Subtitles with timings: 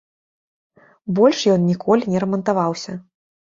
[1.21, 3.01] Больш ён ніколі не рамантаваўся.